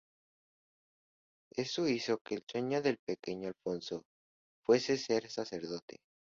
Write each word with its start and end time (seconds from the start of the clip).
Eso 1.55 1.87
hizo 1.87 2.17
que 2.25 2.33
el 2.33 2.43
sueño 2.51 2.81
del 2.81 2.97
pequeño 2.97 3.49
Alfonso 3.49 4.01
fuese 4.65 4.97
ser 4.97 5.29
sacerdote. 5.29 6.01